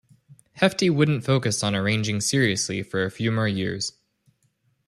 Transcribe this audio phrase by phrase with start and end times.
[0.59, 3.91] Hefti wouldn't focus on arranging seriously for a few more years.